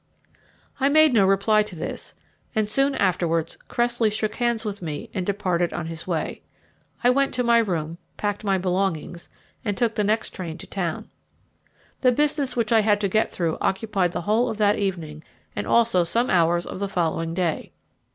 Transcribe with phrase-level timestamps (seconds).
[0.79, 2.15] I made no reply to this,
[2.55, 6.41] and soon afterwards Cressley shook hands with me and departed on his way.
[7.03, 9.29] I went to my room, packed my belongings,
[9.63, 11.11] and took the next train to town.
[11.99, 15.23] The business which I had to get through occupied the whole of that evening
[15.55, 17.71] and also some hours of the following day.